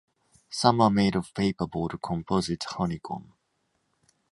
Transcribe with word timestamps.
Some 0.49 0.81
are 0.81 0.89
made 0.89 1.15
of 1.15 1.31
paperboard 1.35 2.01
composite 2.01 2.63
honeycomb. 2.63 3.33